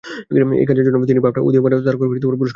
এই 0.61 0.65
কাজের 0.65 0.83
জন্য 0.85 0.97
তিনি 1.05 1.19
বাফটা 1.19 1.41
উদীয়মান 1.41 1.71
তারকা 1.71 2.05
পুরস্কার 2.05 2.29
লাভ 2.29 2.39
করেন। 2.39 2.49